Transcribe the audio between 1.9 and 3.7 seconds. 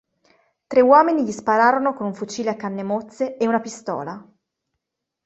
con un fucile a canne mozze e una